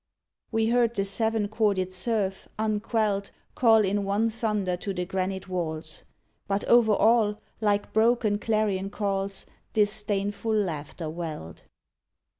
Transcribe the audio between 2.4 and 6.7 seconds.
unquelled, Call in one thunder to the granite walls; But